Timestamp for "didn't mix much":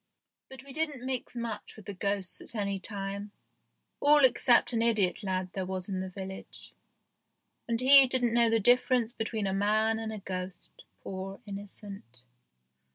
0.73-1.75